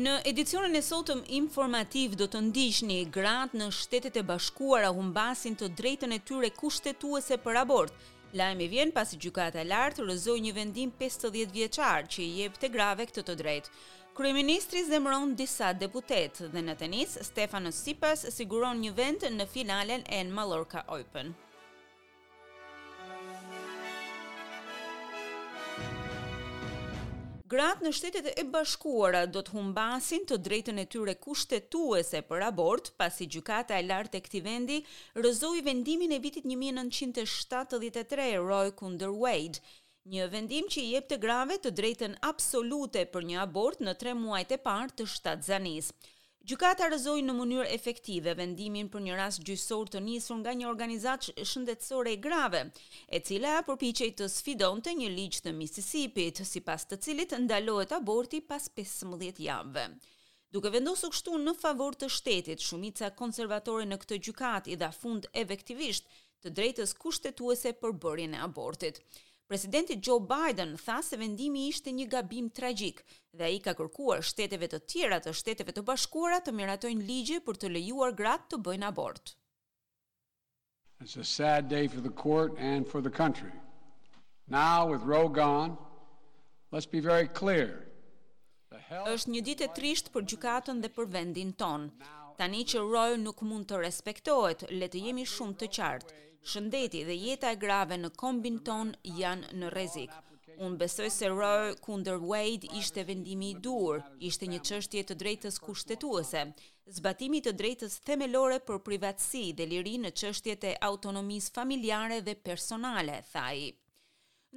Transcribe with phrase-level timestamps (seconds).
[0.00, 4.92] Në edicionën e sotëm informativ do të ndiqni një gratë në shtetet e bashkuar a
[4.96, 7.92] humbasin të drejtën e tyre kushtetuese për abort.
[8.40, 12.72] Lajme vjen pasi gjukat e lartë rëzoj një vendim 50 vjeqar që i jep të
[12.78, 13.76] grave këtë të drejtë.
[14.16, 20.24] Kryeministri zemron disa deputet dhe në tenis Stefano Sipas siguron një vend në finalen e
[20.24, 21.36] në Mallorca Open.
[27.50, 32.90] Gratë në shtetet e bashkuara do të humbasin të drejtën e tyre kushtetuese për abort,
[33.02, 34.76] pasi gjukata e lartë e këti vendi
[35.24, 39.64] rëzoi vendimin e vitit 1973 Roe Kunder Wade,
[40.14, 44.14] një vendim që i jep të grave të drejtën absolute për një abort në tre
[44.22, 45.98] muajt e partë të shtatë zanisë.
[46.40, 51.44] Gjykata rrëzoi në mënyrë efektive vendimin për një rast gjyqësor të nisur nga një organizatë
[51.50, 52.62] shëndetësore e grave,
[53.14, 58.70] e cila përpiqej të sfidonte një ligj të Mississippi-t, sipas të cilit ndalohet aborti pas
[58.80, 59.84] 15 javëve.
[60.56, 65.28] Duke vendosur kështu në favor të shtetit, shumica konservatore në këtë gjykatë i dha fund
[65.44, 66.08] efektivisht
[66.42, 69.04] të drejtës kushtetuese për bërjen e abortit.
[69.50, 73.00] Presidenti Joe Biden tha se vendimi ishte një gabim tragjik
[73.34, 77.58] dhe ai ka kërkuar shteteve të tjera të Shteteve të Bashkuara të miratojnë ligje për
[77.64, 79.32] të lejuar gratë të bëjnë abort.
[81.02, 83.50] It's a sad day for the court and for the country.
[84.58, 85.74] Now with Roe gone,
[86.70, 87.70] let's be very clear.
[89.16, 92.14] Është një ditë e trisht për gjykatën dhe për vendin tonë.
[92.38, 96.22] Tani që Roe nuk mund të respektohet, le të jemi shumë të qartë.
[96.42, 100.12] Shëndeti dhe jeta e grave në kombin ton janë në rezik.
[100.66, 105.60] Unë besoj se Roe kunder Wade ishte vendimi i dur, ishte një qështje të drejtës
[105.66, 106.42] kushtetuese,
[106.96, 113.20] zbatimi të drejtës themelore për privatsi dhe liri në qështje të autonomis familjare dhe personale,
[113.34, 113.56] thai.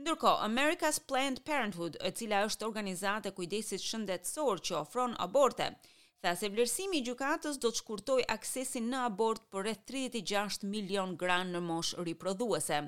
[0.02, 5.70] Ndërko, America's Planned Parenthood, e cila është organizate kujdesit shëndetësor që ofron aborte,
[6.24, 11.18] tha se vlerësimi i gjykatës do të shkurtoj aksesin në abort për rreth 36 milion
[11.24, 12.80] granë në moshë riprodhuese.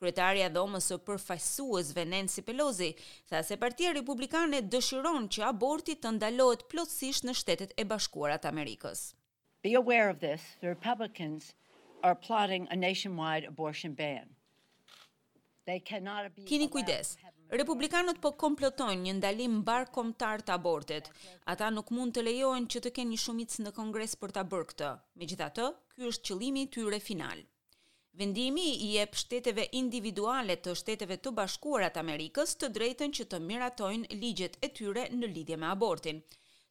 [0.00, 2.88] Kryetaria e dhomës së përfaqësuesve Nancy Pelosi
[3.30, 8.48] tha se Partia Republikane dëshiron që aborti të ndalohet plotësisht në Shtetet e Bashkuara të
[8.54, 9.04] Amerikës.
[9.66, 11.52] Be aware of this, the Republicans
[12.02, 14.32] are plotting a nationwide abortion ban.
[16.46, 17.14] Kini kujdes.
[17.52, 21.10] Republikanët po komplotojnë një ndalim mbar kombëtar të abortit.
[21.52, 24.68] Ata nuk mund të lejojnë që të kenë një shumicë në Kongres për ta bërë
[24.70, 24.90] këtë.
[25.22, 27.42] Megjithatë, ky është qëlimi i tyre final.
[28.20, 33.42] Vendimi i jep shteteve individuale të Shteteve të Bashkuara të Amerikës të drejtën që të
[33.48, 36.22] miratojnë ligjet e tyre në lidhje me abortin.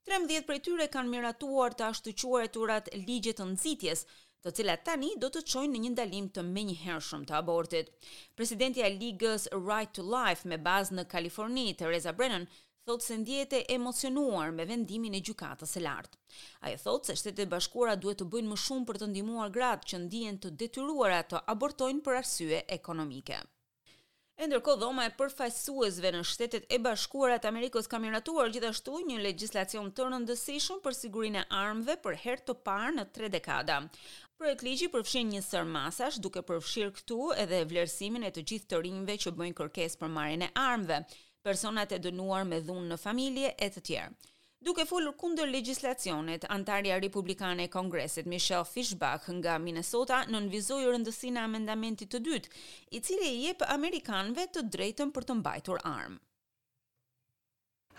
[0.10, 4.06] 13 prej tyre kanë miratuar të ashtuquar e turat ligjet të nëzitjes,
[4.44, 7.90] të cilat tani do të çojnë në një ndalim të menjëhershëm të abortit.
[8.40, 12.46] Presidentja e Ligës Right to Life me bazë në Kaliforni, Teresa Brennan,
[12.88, 16.22] thotë se ndjehet e emocionuar me vendimin e gjykatës së lartë.
[16.66, 19.94] Ajo thotë se shtetet e bashkuara duhet të bëjnë më shumë për të ndihmuar gratë
[19.94, 23.44] që ndjehen të detyruara të abortojnë për arsye ekonomike.
[24.40, 29.90] E ndërko dhoma e përfajsuesve në shtetet e bashkuarat Amerikës ka miratuar gjithashtu një legislacion
[29.98, 33.76] të rëndësishëm për sigurin e armëve për her të parë në tre dekada.
[34.40, 38.82] Projekt ligji përfshin një sër masash duke përfshirë këtu edhe vlerësimin e të gjithë të
[38.86, 41.02] rinjve që bëjnë kërkes për marjen e armëve,
[41.50, 44.12] personat e dënuar me dhunë në familje e të tjerë.
[44.68, 51.50] Duke folur kundër legjislacionit, antarja republikane e Kongresit Michelle Fishback nga Minnesota nënvizoi rëndësinë e
[51.50, 52.54] amendamentit të dytë,
[52.98, 56.20] i cili i jep amerikanëve të drejtën për të mbajtur armë.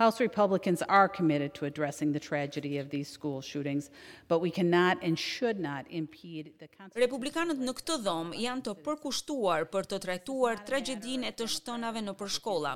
[0.01, 3.91] House Republicans are committed to addressing the tragedy of these school shootings,
[4.29, 6.69] but we cannot and should not impede the
[7.07, 12.15] Republikanët në këtë dhomë janë të përkushtuar për të trajtuar tragjedinë e të shtënave në
[12.23, 12.73] përshkolla,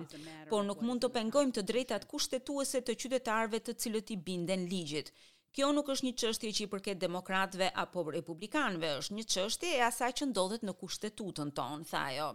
[0.53, 5.09] por nuk mund të pengojmë të drejtat kushtetuese të qytetarëve të cilët i binden ligjit.
[5.57, 9.83] Kjo nuk është një çështje që i përket demokratëve apo republikanëve, është një çështje e
[9.93, 12.35] asaj që ndodhet në kushtetutën tonë, tha ajo.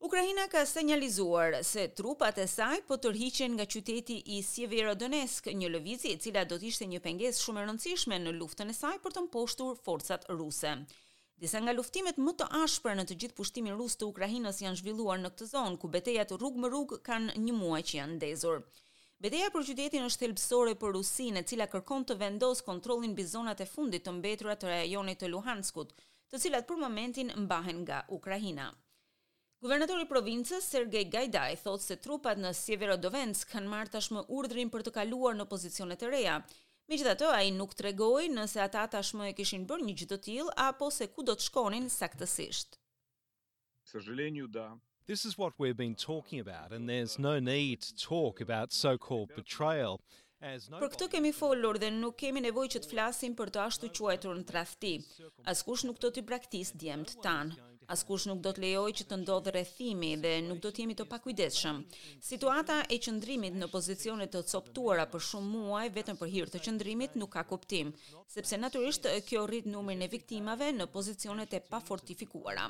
[0.00, 6.12] Ukrajina ka sinjalizuar se trupat e saj po tërhiqen nga qyteti i Severodonetsk, një lëvizje
[6.14, 9.16] e cila do të ishte një pengesë shumë e rëndësishme në luftën e saj për
[9.16, 10.76] të mposhtur forcat ruse.
[11.44, 15.18] Disa nga luftimet më të ashpër në të gjithë pushtimin rus të Ukrainës janë zhvilluar
[15.24, 18.62] në këtë zonë, ku betejat rrugë më rrugë kanë një muaj që janë ndezur.
[19.26, 23.66] Betejat për qytetin është thelbësore për Rusinë, e cila kërkon të vendosë kontrollin mbi zonat
[23.66, 25.92] e fundit të mbetura të rajonit të Luhanskut,
[26.30, 28.70] të cilat për momentin mbahen nga Ukraina.
[29.58, 34.84] Guvernatori i provincës Sergej Gajdaj thotë se trupat në Sjeverodovensk kanë marrë tashmë urdhrin për
[34.86, 36.36] të kaluar në pozicione të reja.
[36.88, 40.92] Megjithatë, ai nuk tregoi nëse ata tashmë e kishin bërë një gjë të tillë apo
[40.94, 42.78] se ku do të shkonin saktësisht.
[43.90, 44.68] Sëgjelenju da,
[45.10, 49.34] This is what we've been talking about and there's no need to talk about so-called
[49.34, 49.98] betrayal.
[50.38, 54.38] Për këtë kemi folur dhe nuk kemi nevoj që të flasim për të ashtu quajtur
[54.38, 54.94] në trafti.
[55.54, 57.58] As nuk të të praktikis djemë të tanë.
[57.92, 61.06] Askush nuk do të lejoj që të ndodhë rethimi dhe nuk do të jemi të
[61.12, 61.78] pakujdeshëm.
[62.30, 67.16] Situata e qëndrimit në pozicionet të coptuara për shumë muaj vetëm për hir të qëndrimit
[67.22, 67.94] nuk ka kuptim,
[68.36, 72.68] sepse natyrisht kjo rrit numrin e viktimave në pozicionet e pafortifikuara.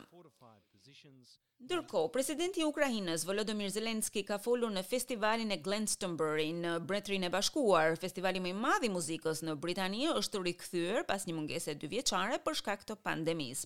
[1.66, 7.96] Dërko, presidenti Ukrajinës, Volodymyr Zelenski, ka folur në festivalin e Glenstonbury në bretrin e bashkuar.
[8.04, 12.58] Festivali më i madhi muzikës në Britani është rikëthyër pas një mungese dy vjeqare për
[12.60, 13.64] shkak të pandemis.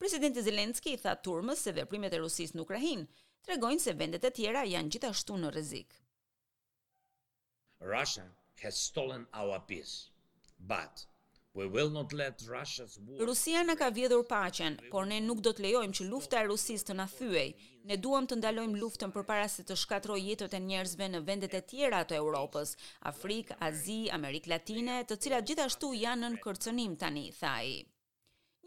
[0.00, 3.04] Presidenti Zelenski i tha turmës se veprimet e Rusis në Ukrajin,
[3.50, 5.92] tregojnë se vendet e tjera janë gjithashtu në rezik.
[7.92, 8.24] Russia
[8.64, 9.98] has stolen our peace,
[10.72, 11.04] but
[11.56, 13.24] We will not let Russia's war.
[13.26, 16.84] Rusia na ka vjedhur paqen, por ne nuk do të lejojmë që lufta e Rusisë
[16.90, 17.54] të na thyej.
[17.88, 21.62] Ne duam të ndalojmë luftën përpara se të shkatërrojë jetët e njerëzve në vendet e
[21.70, 22.74] tjera të Evropës,
[23.12, 27.72] Afrikë, Azi, Amerikë Latine, të cilat gjithashtu janë në kërcënim tani, tha ai.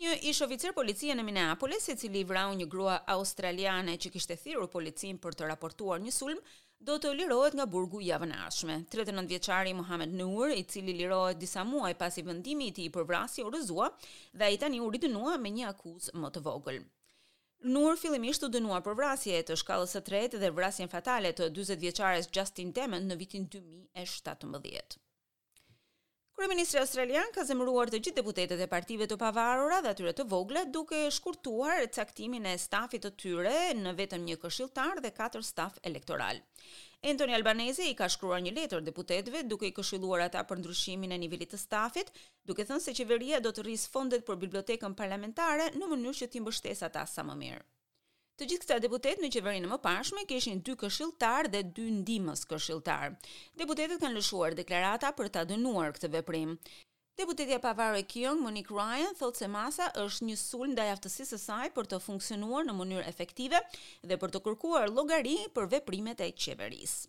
[0.02, 4.70] Një ish oficer policie në Minneapolis, i cili vrau një grua australiane që kishte thirrur
[4.78, 6.42] policin për të raportuar një sulm,
[6.88, 8.32] do të lirohet nga burgu javën
[8.94, 13.44] 39 vjeçari Muhammed Nur, i cili lirohet disa muaj pasi vendimi i tij për vrasje
[13.44, 13.90] u rrëzua
[14.34, 16.80] dhe ai tani u ridënua me një akuzë më të vogël.
[17.76, 21.84] Nur fillimisht u dënua për vrasje të shkallës së tretë dhe vrasjen fatale të 40
[21.86, 25.00] vjeçares Justin Temen në vitin 2017.
[26.40, 30.62] Kryeministri australian ka zemëruar të gjithë deputetët e partive të pavarura dhe atyre të vogla
[30.76, 36.40] duke shkurtuar caktimin e stafit të tyre në vetëm një këshilltar dhe katër staf elektoral.
[37.12, 41.18] Anthony Albanese i ka shkruar një letër deputetëve duke i këshilluar ata për ndryshimin e
[41.26, 42.14] nivelit të stafit,
[42.52, 46.44] duke thënë se qeveria do të rrisë fondet për bibliotekën parlamentare në mënyrë që ti
[46.46, 47.62] mbështes ata sa më mirë.
[48.40, 53.12] Të gjithë këta deputet në qeverinë më pashme kishin dy këshilltar dhe dy ndihmës këshilltar.
[53.62, 56.54] Deputetët kanë lëshuar deklarata për ta dënuar këtë veprim.
[57.20, 61.68] Deputetja pavarë Kyung Monique Ryan thotë se masa është një sul ndaj aftësisë së saj
[61.80, 63.60] për të funksionuar në mënyrë efektive
[64.08, 67.04] dhe për të kërkuar llogari për veprimet e qeverisë.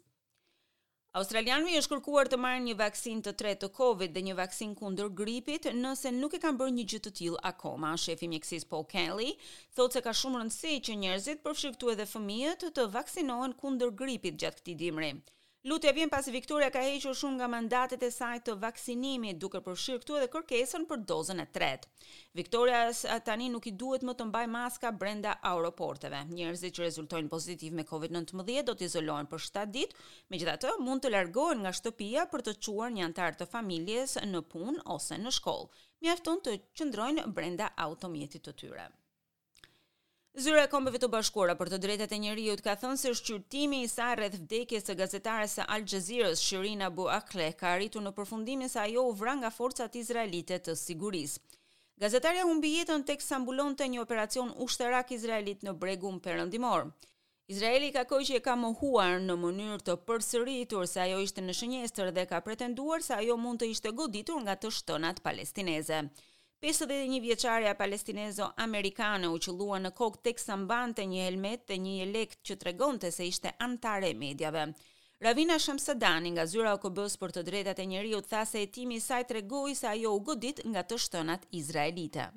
[1.18, 5.08] Australianëve është kërkuar të marrin një vaksin të tretë të Covid dhe një vaksin kundër
[5.20, 7.90] gripit nëse nuk e kanë bërë një gjë të tillë akoma.
[8.04, 9.32] Shefi i mjekësisë Paul Kelly
[9.78, 14.62] thotë se ka shumë rëndësi që njerëzit, përfshirë edhe fëmijët, të vaksinohen kundër gripit gjatë
[14.62, 15.12] këtij dimri.
[15.64, 20.00] Lutja vjen pasi Viktoria ka hequr shumë nga mandatet e saj të vaksinimit, duke përfshirë
[20.00, 21.90] këtu edhe kërkesën për dozën e tretë.
[22.40, 22.78] Viktoria
[23.26, 26.22] tani nuk i duhet më të mbaj maska brenda aeroporteve.
[26.30, 30.00] Njerëzit që rezultojnë pozitiv me COVID-19 do të izolohen për 7 ditë,
[30.32, 34.80] megjithatë mund të largohen nga shtëpia për të çuar një antar të familjes në punë
[34.96, 35.70] ose në shkollë.
[36.06, 38.88] Mjafton të qëndrojnë brenda automjetit të tyre.
[40.38, 43.88] Zyra e Kombeve të Bashkuara për të Drejtat e Njeriut ka thënë se shqyrtimi i
[43.90, 48.70] saj rreth vdekjes së gazetares së Al Jazeera, Shirin Abu Akleh, ka arritur në përfundimin
[48.70, 51.42] se ajo u vra nga forcat izraelite të sigurisë.
[52.04, 56.86] Gazetaria humbi jetën tek mbulonte një operacion ushtarak izraelit në Bregun Perëndimor.
[57.56, 61.58] Izraeli ka kohë që e ka mohuar në mënyrë të përsëritur se ajo ishte në
[61.62, 66.04] shënjestër dhe ka pretenduar se ajo mund të ishte goditur nga të shtonat palestineze.
[66.62, 72.56] 51 vjeçarja palestinezo-amerikane u qëllua në kokë teksa mbante një helmet dhe një elekt që
[72.64, 74.66] tregonte se ishte antare e mediave.
[75.28, 79.24] Ravina Shamsadani nga zyra OKB-s për të drejtat e njeriut tha se hetimi i saj
[79.32, 82.28] tregoi se ajo u godit nga të shtënat izraelite.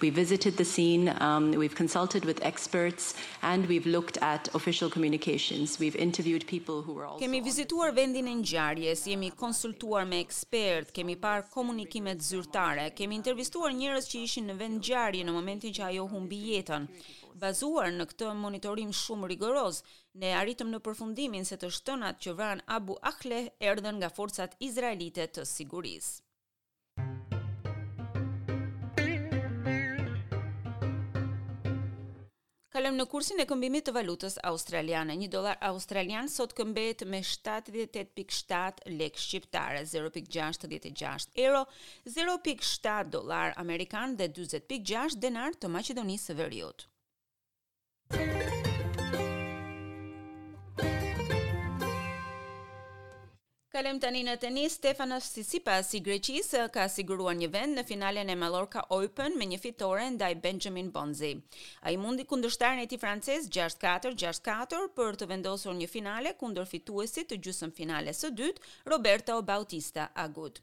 [0.00, 5.78] We visited the scene, um, we've consulted with experts and we've looked at official communications.
[5.78, 10.90] We've interviewed people who were also Kemi vizituar vendin e ngjarjes, jemi konsultuar me ekspert,
[10.92, 15.86] kemi par komunikimet zyrtare, kemi intervistuar njerëz që ishin në vend ngjarje në momentin që
[15.92, 16.90] ajo humbi jetën.
[17.44, 19.78] Bazuar në këtë monitorim shumë rigoroz,
[20.14, 25.30] ne arritëm në përfundimin se të shtënat që vran Abu Akhle erdhen nga forcat izraelite
[25.38, 26.23] të sigurisë.
[32.74, 35.14] Kalëm në kursin e këmbimit të valutës australiane.
[35.20, 41.62] Një dolar australian sot këmbet me 78.7 lek shqiptare, 0.66 euro,
[42.18, 46.88] 0.7 dolar amerikan dhe 20.6 denar të Macedonisë së Veriut.
[48.14, 48.43] Thank you.
[53.74, 58.36] Kalem tani në tenis, Stefanos Tsitsipas i Greqisë ka siguruar një vend në finalen e
[58.38, 61.30] Mallorca Open me një fitore ndaj Benjamin Bonzi.
[61.82, 67.32] Ai mundi kundërtarin e tij francez 6-4, 6-4 për të vendosur një finale kundër fituesit
[67.32, 70.62] të gjysmëfinales së dytë, Roberto Bautista Agut.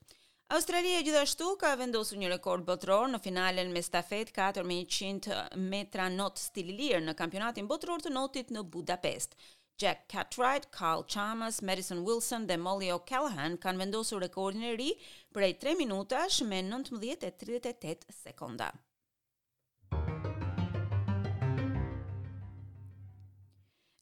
[0.56, 7.04] Australia gjithashtu ka vendosur një rekord botëror në finalen me stafet 4.100 metra not stililirë
[7.10, 9.36] në kampionatin botëror të notit në Budapest.
[9.82, 14.90] Jack Catwright, Carl Chalmers, Madison Wilson dhe Molly O'Callaghan kanë vendosur rekordin e ri
[15.34, 18.68] prej 3 minutash me 19:38 sekonda.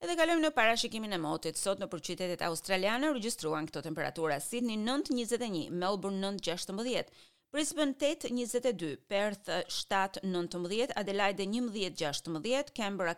[0.03, 1.55] Edhe kalojmë në parashikimin e motit.
[1.61, 7.15] Sot nëpër qytetet australiane regjistruan këto temperatura: Sydney 9:21, Melbourne 9:16.
[7.55, 13.15] Brisbane 8-22, Perth 7-19, Adelaide 11-16, Canberra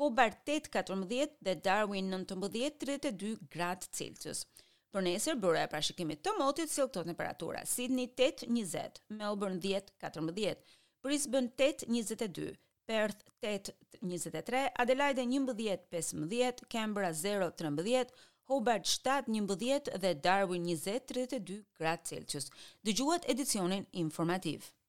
[0.00, 4.46] Hobart 8-14 dhe Darwin 19-32 gradë Celsius.
[4.90, 10.64] Për nesër, bëra e prashikimit të motit si këto temperatura, Sydney 8-20, Melbourne 10-14,
[11.04, 12.48] Brisbane 8-22,
[12.88, 18.16] Perth 8-23, Adelaide 11-15, Canberra 0-13,
[18.50, 22.48] Hobart 7-11 dhe Darwin 20-32 gradë Celsius.
[22.88, 24.79] Dëgjuat edicionin informativë.